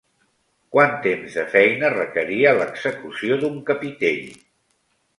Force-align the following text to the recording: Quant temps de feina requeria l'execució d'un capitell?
Quant 0.75 0.95
temps 1.03 1.35
de 1.41 1.43
feina 1.51 1.93
requeria 1.97 2.57
l'execució 2.63 3.41
d'un 3.45 3.63
capitell? 3.71 4.29